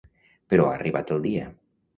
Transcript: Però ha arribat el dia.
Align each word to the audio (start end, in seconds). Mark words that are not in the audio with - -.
Però 0.53 0.65
ha 0.69 0.73
arribat 0.79 1.15
el 1.19 1.23
dia. 1.29 1.53